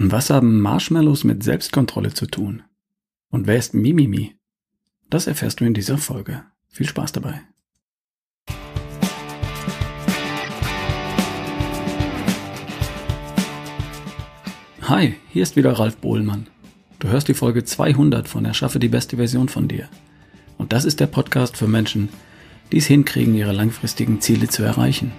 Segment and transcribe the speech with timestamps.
[0.00, 2.62] Was haben Marshmallows mit Selbstkontrolle zu tun?
[3.30, 4.36] Und wer ist Mimimi?
[5.10, 6.44] Das erfährst du in dieser Folge.
[6.68, 7.40] Viel Spaß dabei.
[14.82, 16.46] Hi, hier ist wieder Ralf Bohlmann.
[17.00, 19.88] Du hörst die Folge 200 von Erschaffe die beste Version von dir.
[20.58, 22.08] Und das ist der Podcast für Menschen,
[22.70, 25.10] die es hinkriegen, ihre langfristigen Ziele zu erreichen.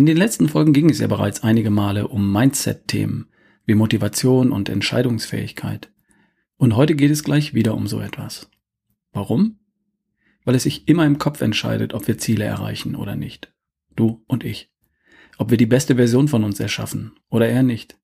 [0.00, 3.28] In den letzten Folgen ging es ja bereits einige Male um Mindset-Themen
[3.66, 5.92] wie Motivation und Entscheidungsfähigkeit.
[6.56, 8.50] Und heute geht es gleich wieder um so etwas.
[9.12, 9.58] Warum?
[10.46, 13.52] Weil es sich immer im Kopf entscheidet, ob wir Ziele erreichen oder nicht.
[13.94, 14.72] Du und ich.
[15.36, 17.98] Ob wir die beste Version von uns erschaffen oder eher nicht.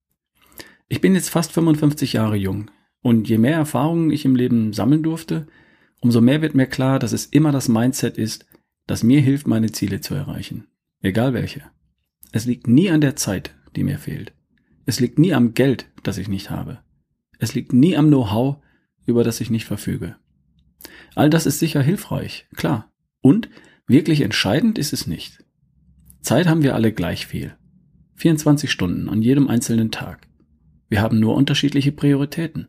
[0.88, 5.02] Ich bin jetzt fast 55 Jahre jung und je mehr Erfahrungen ich im Leben sammeln
[5.02, 5.46] durfte,
[6.00, 8.44] umso mehr wird mir klar, dass es immer das Mindset ist,
[8.86, 10.66] das mir hilft, meine Ziele zu erreichen.
[11.00, 11.62] Egal welche.
[12.36, 14.34] Es liegt nie an der Zeit, die mir fehlt.
[14.84, 16.80] Es liegt nie am Geld, das ich nicht habe.
[17.38, 18.58] Es liegt nie am Know-how,
[19.06, 20.16] über das ich nicht verfüge.
[21.14, 22.92] All das ist sicher hilfreich, klar.
[23.22, 23.48] Und
[23.86, 25.46] wirklich entscheidend ist es nicht.
[26.20, 27.56] Zeit haben wir alle gleich viel.
[28.16, 30.28] 24 Stunden an jedem einzelnen Tag.
[30.90, 32.68] Wir haben nur unterschiedliche Prioritäten.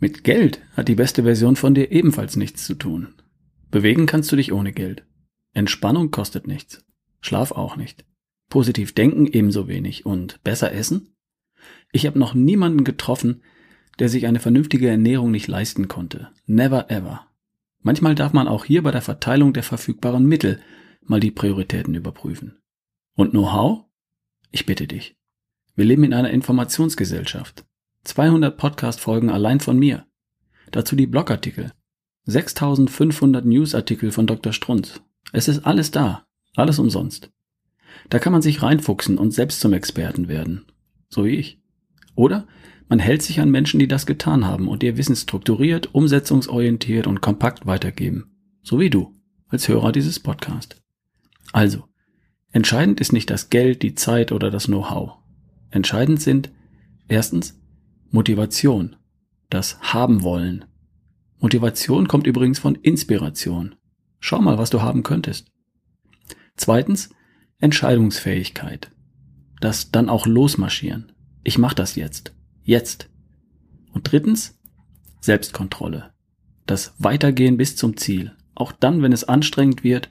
[0.00, 3.16] Mit Geld hat die beste Version von dir ebenfalls nichts zu tun.
[3.70, 5.04] Bewegen kannst du dich ohne Geld.
[5.52, 6.82] Entspannung kostet nichts.
[7.20, 8.06] Schlaf auch nicht.
[8.52, 11.14] Positiv denken ebenso wenig und besser essen?
[11.90, 13.40] Ich habe noch niemanden getroffen,
[13.98, 16.28] der sich eine vernünftige Ernährung nicht leisten konnte.
[16.44, 17.28] Never ever.
[17.80, 20.60] Manchmal darf man auch hier bei der Verteilung der verfügbaren Mittel
[21.00, 22.58] mal die Prioritäten überprüfen.
[23.14, 23.86] Und Know-how?
[24.50, 25.16] Ich bitte dich.
[25.74, 27.64] Wir leben in einer Informationsgesellschaft.
[28.04, 30.04] 200 Podcast-Folgen allein von mir.
[30.72, 31.72] Dazu die Blogartikel.
[32.26, 34.52] 6500 Newsartikel von Dr.
[34.52, 35.00] Strunz.
[35.32, 36.26] Es ist alles da.
[36.54, 37.32] Alles umsonst.
[38.10, 40.66] Da kann man sich reinfuchsen und selbst zum Experten werden.
[41.08, 41.60] So wie ich.
[42.14, 42.46] Oder
[42.88, 47.20] man hält sich an Menschen, die das getan haben und ihr Wissen strukturiert, umsetzungsorientiert und
[47.20, 48.36] kompakt weitergeben.
[48.62, 49.14] So wie du,
[49.48, 50.76] als Hörer dieses Podcast.
[51.52, 51.84] Also,
[52.50, 55.12] entscheidend ist nicht das Geld, die Zeit oder das Know-how.
[55.70, 56.50] Entscheidend sind
[57.08, 57.58] erstens
[58.10, 58.96] Motivation,
[59.48, 60.66] das haben wollen.
[61.40, 63.74] Motivation kommt übrigens von Inspiration.
[64.20, 65.50] Schau mal, was du haben könntest.
[66.56, 67.10] Zweitens
[67.62, 68.90] Entscheidungsfähigkeit.
[69.60, 71.12] Das dann auch losmarschieren.
[71.44, 72.34] Ich mache das jetzt.
[72.64, 73.08] Jetzt.
[73.92, 74.58] Und drittens
[75.20, 76.12] Selbstkontrolle.
[76.66, 78.32] Das Weitergehen bis zum Ziel.
[78.56, 80.10] Auch dann, wenn es anstrengend wird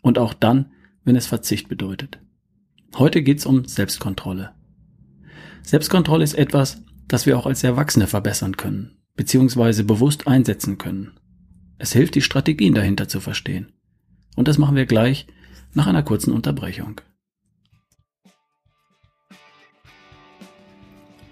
[0.00, 0.70] und auch dann,
[1.04, 2.20] wenn es Verzicht bedeutet.
[2.96, 4.52] Heute geht's um Selbstkontrolle.
[5.62, 11.18] Selbstkontrolle ist etwas, das wir auch als Erwachsene verbessern können, beziehungsweise bewusst einsetzen können.
[11.78, 13.72] Es hilft, die Strategien dahinter zu verstehen.
[14.36, 15.26] Und das machen wir gleich
[15.74, 17.00] nach einer kurzen Unterbrechung.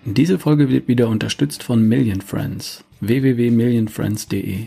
[0.05, 4.67] Diese Folge wird wieder unterstützt von Million Friends www.millionfriends.de.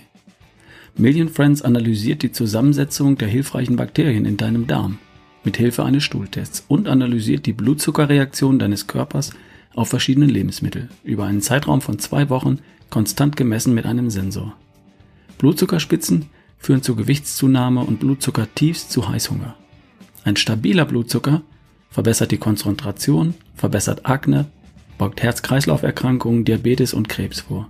[0.95, 4.99] Million Friends analysiert die Zusammensetzung der hilfreichen Bakterien in deinem Darm
[5.43, 9.31] mit Hilfe eines Stuhltests und analysiert die Blutzuckerreaktion deines Körpers
[9.73, 12.59] auf verschiedene Lebensmittel über einen Zeitraum von zwei Wochen
[12.89, 14.55] konstant gemessen mit einem Sensor.
[15.39, 16.27] Blutzuckerspitzen
[16.59, 19.55] führen zu Gewichtszunahme und Blutzuckertiefs zu Heißhunger.
[20.23, 21.41] Ein stabiler Blutzucker
[21.89, 24.45] verbessert die Konzentration, verbessert Akne,
[24.97, 27.69] beugt Herz-Kreislauf-Erkrankungen, Diabetes und Krebs vor.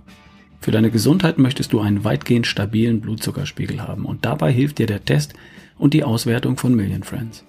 [0.60, 5.04] Für deine Gesundheit möchtest du einen weitgehend stabilen Blutzuckerspiegel haben und dabei hilft dir der
[5.04, 5.34] Test
[5.78, 7.44] und die Auswertung von Million Friends.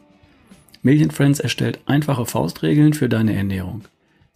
[0.81, 3.83] Million Friends erstellt einfache Faustregeln für deine Ernährung.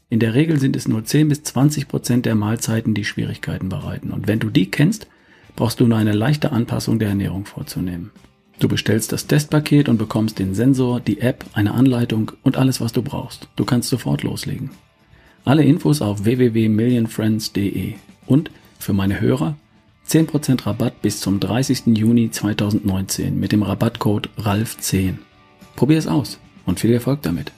[0.09, 4.11] In der Regel sind es nur 10 bis 20 Prozent der Mahlzeiten, die Schwierigkeiten bereiten.
[4.11, 5.07] Und wenn du die kennst,
[5.55, 8.11] brauchst du nur eine leichte Anpassung der Ernährung vorzunehmen.
[8.59, 12.91] Du bestellst das Testpaket und bekommst den Sensor, die App, eine Anleitung und alles, was
[12.91, 13.47] du brauchst.
[13.55, 14.71] Du kannst sofort loslegen.
[15.45, 17.93] Alle Infos auf www.millionfriends.de
[18.27, 19.57] und für meine Hörer
[20.07, 21.97] 10% Rabatt bis zum 30.
[21.97, 25.19] Juni 2019 mit dem Rabattcode RALF10.
[25.75, 27.53] Probier es aus und viel Erfolg damit.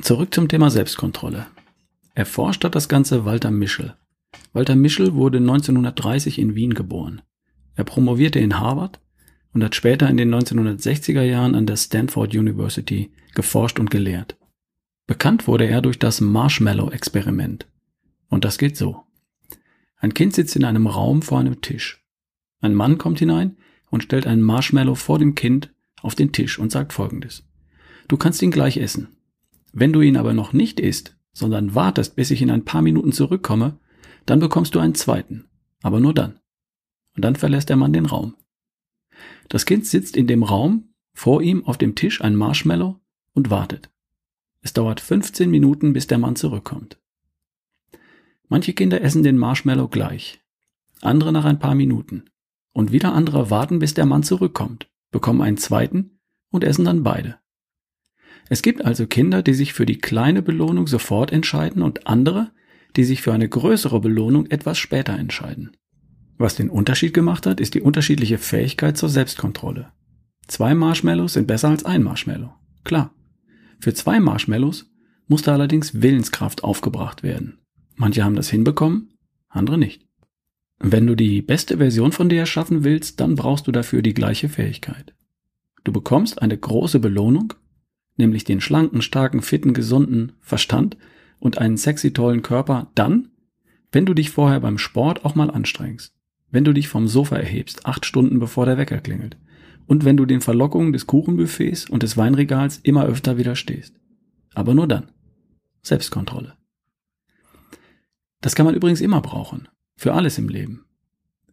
[0.00, 1.46] Zurück zum Thema Selbstkontrolle.
[2.14, 3.94] Erforscht hat das Ganze Walter Mischel.
[4.52, 7.22] Walter Mischel wurde 1930 in Wien geboren.
[7.74, 9.00] Er promovierte in Harvard
[9.52, 14.36] und hat später in den 1960er Jahren an der Stanford University geforscht und gelehrt.
[15.06, 17.66] Bekannt wurde er durch das Marshmallow-Experiment.
[18.28, 19.02] Und das geht so.
[19.98, 22.04] Ein Kind sitzt in einem Raum vor einem Tisch.
[22.60, 23.56] Ein Mann kommt hinein
[23.90, 27.44] und stellt einen Marshmallow vor dem Kind auf den Tisch und sagt folgendes.
[28.08, 29.08] Du kannst ihn gleich essen.
[29.72, 33.12] Wenn du ihn aber noch nicht isst, sondern wartest, bis ich in ein paar Minuten
[33.12, 33.78] zurückkomme,
[34.26, 35.48] Dann bekommst du einen zweiten,
[35.82, 36.38] aber nur dann.
[37.14, 38.36] Und dann verlässt der Mann den Raum.
[39.48, 42.98] Das Kind sitzt in dem Raum, vor ihm auf dem Tisch ein Marshmallow
[43.34, 43.90] und wartet.
[44.62, 46.98] Es dauert 15 Minuten, bis der Mann zurückkommt.
[48.48, 50.40] Manche Kinder essen den Marshmallow gleich,
[51.00, 52.24] andere nach ein paar Minuten.
[52.72, 56.18] Und wieder andere warten, bis der Mann zurückkommt, bekommen einen zweiten
[56.50, 57.38] und essen dann beide.
[58.48, 62.52] Es gibt also Kinder, die sich für die kleine Belohnung sofort entscheiden und andere,
[62.96, 65.76] die sich für eine größere Belohnung etwas später entscheiden.
[66.38, 69.92] Was den Unterschied gemacht hat, ist die unterschiedliche Fähigkeit zur Selbstkontrolle.
[70.48, 72.52] Zwei Marshmallows sind besser als ein Marshmallow.
[72.84, 73.14] Klar.
[73.80, 74.90] Für zwei Marshmallows
[75.28, 77.58] musste allerdings Willenskraft aufgebracht werden.
[77.94, 79.14] Manche haben das hinbekommen,
[79.48, 80.06] andere nicht.
[80.78, 84.48] Wenn du die beste Version von dir erschaffen willst, dann brauchst du dafür die gleiche
[84.48, 85.14] Fähigkeit.
[85.84, 87.54] Du bekommst eine große Belohnung,
[88.16, 90.96] nämlich den schlanken, starken, fitten, gesunden Verstand
[91.42, 93.28] und einen sexy tollen Körper dann,
[93.90, 96.14] wenn du dich vorher beim Sport auch mal anstrengst,
[96.52, 99.36] wenn du dich vom Sofa erhebst, acht Stunden bevor der Wecker klingelt
[99.86, 103.92] und wenn du den Verlockungen des Kuchenbuffets und des Weinregals immer öfter widerstehst.
[104.54, 105.10] Aber nur dann.
[105.82, 106.56] Selbstkontrolle.
[108.40, 109.66] Das kann man übrigens immer brauchen.
[109.96, 110.84] Für alles im Leben.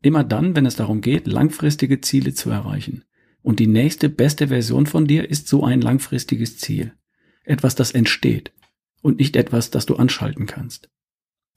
[0.03, 3.05] Immer dann, wenn es darum geht, langfristige Ziele zu erreichen.
[3.41, 6.93] Und die nächste beste Version von dir ist so ein langfristiges Ziel.
[7.43, 8.51] Etwas, das entsteht.
[9.01, 10.89] Und nicht etwas, das du anschalten kannst.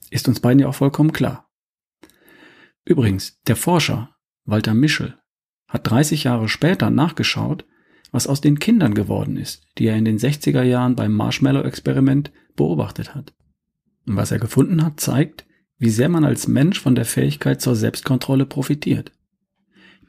[0.09, 1.49] Ist uns beiden ja auch vollkommen klar.
[2.85, 5.17] Übrigens, der Forscher Walter Mischel
[5.67, 7.65] hat 30 Jahre später nachgeschaut,
[8.11, 13.15] was aus den Kindern geworden ist, die er in den 60er Jahren beim Marshmallow-Experiment beobachtet
[13.15, 13.33] hat.
[14.05, 15.45] Und was er gefunden hat, zeigt,
[15.77, 19.11] wie sehr man als Mensch von der Fähigkeit zur Selbstkontrolle profitiert.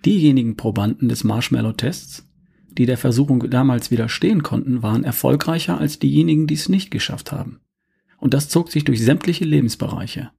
[0.04, 2.28] Diejenigen Probanden des Marshmallow-Tests,
[2.76, 7.60] die der Versuchung damals widerstehen konnten, waren erfolgreicher als diejenigen, die es nicht geschafft haben.
[8.18, 10.30] Und das zog sich durch sämtliche Lebensbereiche.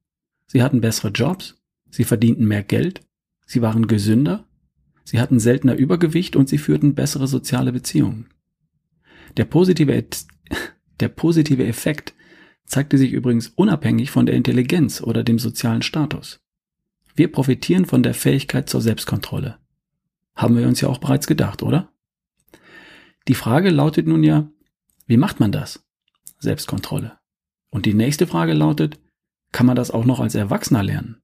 [0.46, 1.56] Sie hatten bessere Jobs,
[1.90, 3.00] sie verdienten mehr Geld,
[3.46, 4.46] sie waren gesünder,
[5.04, 8.26] sie hatten seltener Übergewicht und sie führten bessere soziale Beziehungen.
[9.36, 10.04] Der positive,
[11.00, 12.14] der positive Effekt
[12.64, 16.40] zeigte sich übrigens unabhängig von der Intelligenz oder dem sozialen Status.
[17.14, 19.58] Wir profitieren von der Fähigkeit zur Selbstkontrolle.
[20.34, 21.92] Haben wir uns ja auch bereits gedacht, oder?
[23.28, 24.48] Die Frage lautet nun ja,
[25.06, 25.84] wie macht man das?
[26.38, 27.18] Selbstkontrolle.
[27.70, 28.98] Und die nächste Frage lautet,
[29.52, 31.22] kann man das auch noch als Erwachsener lernen?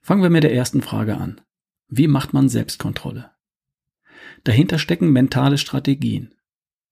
[0.00, 1.40] Fangen wir mit der ersten Frage an.
[1.88, 3.30] Wie macht man Selbstkontrolle?
[4.44, 6.34] Dahinter stecken mentale Strategien.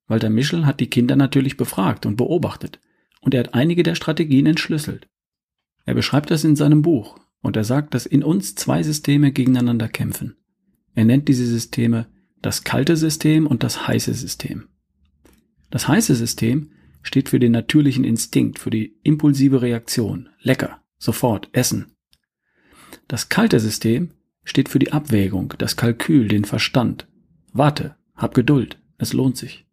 [0.07, 2.81] Walter Mischel hat die Kinder natürlich befragt und beobachtet
[3.21, 5.09] und er hat einige der Strategien entschlüsselt.
[5.85, 9.89] Er beschreibt das in seinem Buch und er sagt, dass in uns zwei Systeme gegeneinander
[9.89, 10.37] kämpfen.
[10.95, 12.07] Er nennt diese Systeme
[12.45, 14.69] das kalte System und das heiße System.
[15.71, 20.29] Das heiße System steht für den natürlichen Instinkt, für die impulsive Reaktion.
[20.43, 21.87] Lecker, sofort, essen.
[23.09, 24.11] Das kalte System
[24.45, 27.09] steht für die Abwägung, das Kalkül, den Verstand.
[27.55, 29.65] Warte, hab Geduld, es lohnt sich.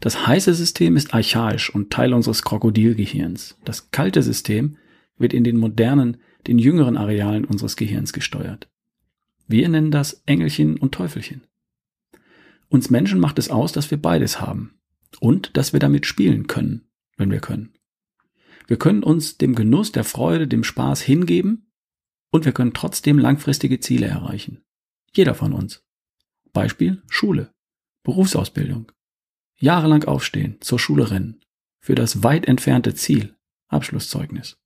[0.00, 3.56] Das heiße System ist archaisch und Teil unseres Krokodilgehirns.
[3.64, 4.76] Das kalte System
[5.16, 8.68] wird in den modernen, den jüngeren Arealen unseres Gehirns gesteuert.
[9.46, 11.46] Wir nennen das Engelchen und Teufelchen.
[12.74, 14.74] Uns Menschen macht es aus, dass wir beides haben
[15.20, 17.72] und dass wir damit spielen können, wenn wir können.
[18.66, 21.70] Wir können uns dem Genuss, der Freude, dem Spaß hingeben
[22.32, 24.64] und wir können trotzdem langfristige Ziele erreichen.
[25.12, 25.84] Jeder von uns.
[26.52, 27.52] Beispiel Schule,
[28.02, 28.90] Berufsausbildung,
[29.54, 31.42] Jahrelang aufstehen, zur Schule rennen.
[31.78, 33.36] Für das weit entfernte Ziel,
[33.68, 34.56] Abschlusszeugnis.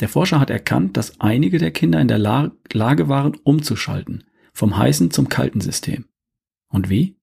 [0.00, 5.12] Der Forscher hat erkannt, dass einige der Kinder in der Lage waren, umzuschalten, vom heißen
[5.12, 6.07] zum kalten System.
[6.68, 7.16] Und wie?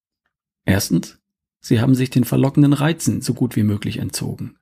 [0.65, 1.19] Erstens,
[1.59, 4.57] sie haben sich den verlockenden Reizen so gut wie möglich entzogen.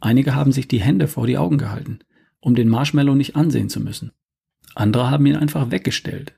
[0.00, 2.00] Einige haben sich die Hände vor die Augen gehalten,
[2.40, 4.12] um den Marshmallow nicht ansehen zu müssen.
[4.74, 6.34] Andere haben ihn einfach weggestellt.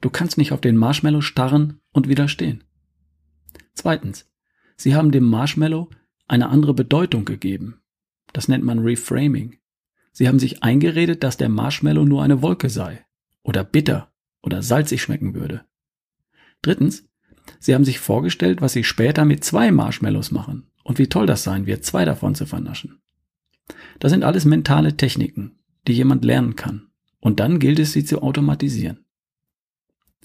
[0.00, 2.64] Du kannst nicht auf den Marshmallow starren und widerstehen.
[3.74, 4.30] Zweitens,
[4.76, 5.88] sie haben dem Marshmallow
[6.26, 7.80] eine andere Bedeutung gegeben.
[8.32, 9.58] Das nennt man Reframing.
[10.12, 13.04] Sie haben sich eingeredet, dass der Marshmallow nur eine Wolke sei
[13.42, 15.64] oder bitter oder salzig schmecken würde.
[16.60, 17.07] Drittens,
[17.58, 21.42] sie haben sich vorgestellt, was sie später mit zwei Marshmallows machen und wie toll das
[21.42, 23.00] sein wird, zwei davon zu vernaschen.
[23.98, 26.88] Das sind alles mentale Techniken, die jemand lernen kann.
[27.20, 29.04] Und dann gilt es, sie zu automatisieren.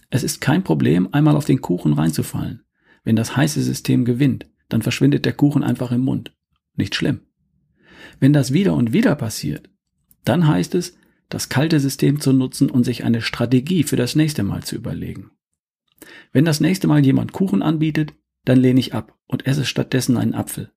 [0.10, 2.64] Es ist kein Problem, einmal auf den Kuchen reinzufallen.
[3.04, 6.36] Wenn das heiße System gewinnt, dann verschwindet der Kuchen einfach im Mund.
[6.76, 7.22] Nicht schlimm.
[8.20, 9.70] Wenn das wieder und wieder passiert,
[10.24, 10.96] dann heißt es,
[11.30, 15.32] das kalte System zu nutzen und sich eine Strategie für das nächste Mal zu überlegen.
[16.32, 18.14] Wenn das nächste Mal jemand Kuchen anbietet,
[18.46, 20.72] dann lehne ich ab und esse stattdessen einen Apfel.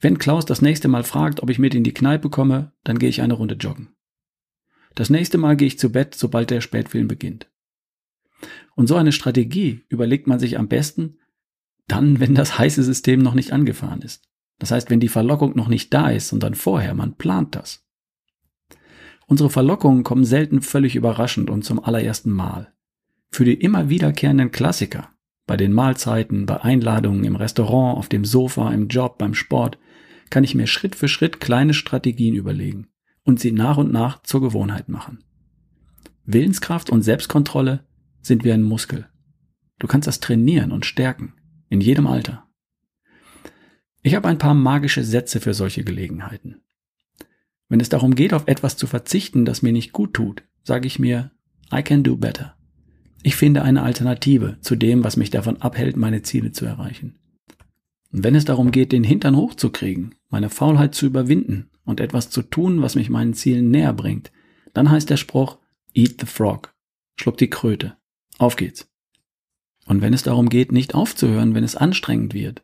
[0.00, 3.08] Wenn Klaus das nächste Mal fragt, ob ich mit in die Kneipe komme, dann gehe
[3.08, 3.88] ich eine Runde joggen.
[4.94, 7.50] Das nächste Mal gehe ich zu Bett, sobald der Spätfilm beginnt.
[8.74, 11.18] Und so eine Strategie überlegt man sich am besten
[11.88, 14.24] dann, wenn das heiße System noch nicht angefahren ist.
[14.58, 17.86] Das heißt, wenn die Verlockung noch nicht da ist, sondern vorher, man plant das.
[19.26, 22.72] Unsere Verlockungen kommen selten völlig überraschend und zum allerersten Mal.
[23.30, 25.10] Für die immer wiederkehrenden Klassiker,
[25.46, 29.78] bei den Mahlzeiten, bei Einladungen im Restaurant, auf dem Sofa, im Job, beim Sport,
[30.30, 32.88] kann ich mir Schritt für Schritt kleine Strategien überlegen
[33.24, 35.22] und sie nach und nach zur Gewohnheit machen.
[36.24, 37.86] Willenskraft und Selbstkontrolle
[38.20, 39.08] sind wie ein Muskel.
[39.78, 41.34] Du kannst das trainieren und stärken,
[41.68, 42.48] in jedem Alter.
[44.02, 46.62] Ich habe ein paar magische Sätze für solche Gelegenheiten.
[47.68, 50.98] Wenn es darum geht, auf etwas zu verzichten, das mir nicht gut tut, sage ich
[50.98, 51.32] mir,
[51.72, 52.55] I can do better.
[53.26, 57.18] Ich finde eine Alternative zu dem, was mich davon abhält, meine Ziele zu erreichen.
[58.12, 62.42] Und wenn es darum geht, den Hintern hochzukriegen, meine Faulheit zu überwinden und etwas zu
[62.42, 64.30] tun, was mich meinen Zielen näher bringt,
[64.74, 65.58] dann heißt der Spruch
[65.92, 66.72] Eat the Frog.
[67.16, 67.96] Schluck die Kröte.
[68.38, 68.88] Auf geht's.
[69.86, 72.62] Und wenn es darum geht, nicht aufzuhören, wenn es anstrengend wird,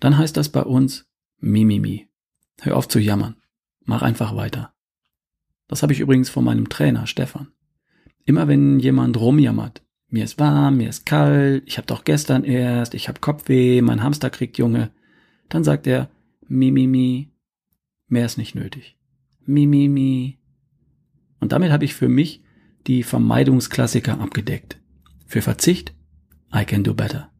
[0.00, 1.06] dann heißt das bei uns
[1.38, 2.08] Mimimi.
[2.62, 3.36] Hör auf zu jammern.
[3.84, 4.72] Mach einfach weiter.
[5.68, 7.48] Das habe ich übrigens von meinem Trainer Stefan.
[8.26, 12.94] Immer wenn jemand rumjammert, mir ist warm, mir ist kalt, ich habe doch gestern erst,
[12.94, 14.90] ich habe Kopfweh, mein Hamster kriegt Junge,
[15.48, 16.10] dann sagt er
[16.48, 17.32] mi mi mi,
[18.08, 18.98] mehr ist nicht nötig.
[19.44, 20.38] Mi mi mi.
[21.38, 22.42] Und damit habe ich für mich
[22.88, 24.80] die Vermeidungsklassiker abgedeckt.
[25.26, 25.94] Für Verzicht,
[26.52, 27.32] I can do better.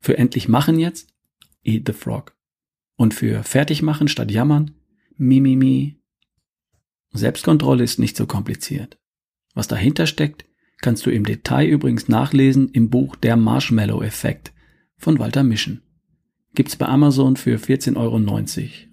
[0.00, 1.14] Für endlich machen jetzt,
[1.62, 2.36] eat the frog.
[2.96, 4.72] Und für fertig machen statt jammern,
[5.16, 6.00] mi mi mi.
[7.12, 8.98] Selbstkontrolle ist nicht so kompliziert.
[9.58, 10.44] Was dahinter steckt,
[10.82, 14.52] kannst du im Detail übrigens nachlesen im Buch Der Marshmallow-Effekt
[14.96, 15.82] von Walter Mischen.
[16.54, 18.18] Gibt's bei Amazon für 14,90 Euro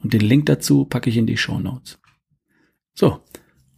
[0.01, 2.00] und den Link dazu packe ich in die Show Notes.
[2.95, 3.22] So,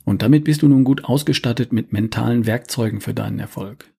[0.06, 3.94] und damit bist du nun gut ausgestattet mit mentalen Werkzeugen für deinen Erfolg.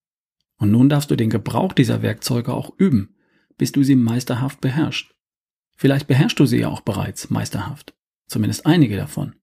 [0.56, 3.16] Und nun darfst du den Gebrauch dieser Werkzeuge auch üben,
[3.58, 5.14] bis du sie meisterhaft beherrschst.
[5.76, 7.94] Vielleicht beherrschst du sie ja auch bereits meisterhaft,
[8.28, 9.34] zumindest einige davon.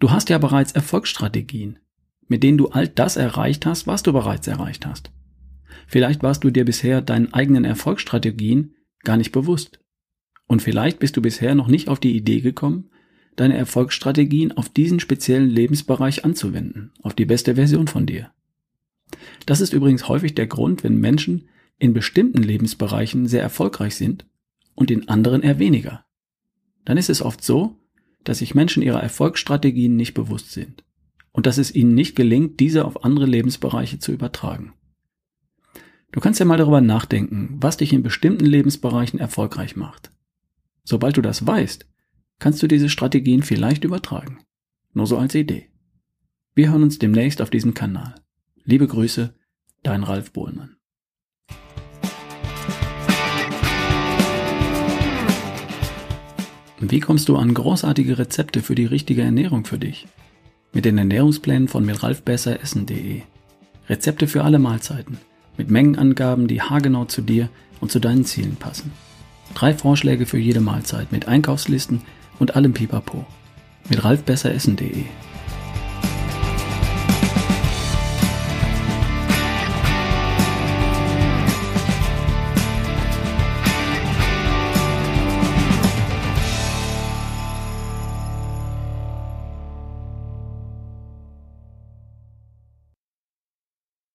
[0.00, 1.78] Du hast ja bereits Erfolgsstrategien,
[2.30, 5.10] mit denen du all das erreicht hast, was du bereits erreicht hast.
[5.88, 9.80] Vielleicht warst du dir bisher deinen eigenen Erfolgsstrategien gar nicht bewusst.
[10.46, 12.90] Und vielleicht bist du bisher noch nicht auf die Idee gekommen,
[13.34, 18.30] deine Erfolgsstrategien auf diesen speziellen Lebensbereich anzuwenden, auf die beste Version von dir.
[19.44, 21.48] Das ist übrigens häufig der Grund, wenn Menschen
[21.80, 24.24] in bestimmten Lebensbereichen sehr erfolgreich sind
[24.76, 26.04] und in anderen eher weniger.
[26.84, 27.76] Dann ist es oft so,
[28.22, 30.84] dass sich Menschen ihrer Erfolgsstrategien nicht bewusst sind
[31.32, 34.74] und dass es ihnen nicht gelingt, diese auf andere Lebensbereiche zu übertragen.
[36.12, 40.10] Du kannst ja mal darüber nachdenken, was dich in bestimmten Lebensbereichen erfolgreich macht.
[40.82, 41.86] Sobald du das weißt,
[42.40, 44.38] kannst du diese Strategien vielleicht übertragen.
[44.92, 45.68] Nur so als Idee.
[46.54, 48.16] Wir hören uns demnächst auf diesem Kanal.
[48.64, 49.34] Liebe Grüße,
[49.84, 50.76] dein Ralf Bohlmann.
[56.80, 60.08] Wie kommst du an großartige Rezepte für die richtige Ernährung für dich?
[60.72, 63.22] Mit den Ernährungsplänen von mitralfbesseressen.de.
[63.88, 65.18] Rezepte für alle Mahlzeiten,
[65.56, 67.48] mit Mengenangaben, die haargenau zu dir
[67.80, 68.92] und zu deinen Zielen passen.
[69.54, 72.02] Drei Vorschläge für jede Mahlzeit mit Einkaufslisten
[72.38, 73.26] und allem Pipapo.
[73.88, 75.04] Mit ralfbesseressen.de.